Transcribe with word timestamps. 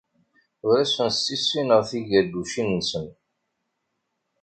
Ur 0.67 0.73
asen-ssissineɣ 0.83 1.81
tigargucin-nsen. 1.89 3.07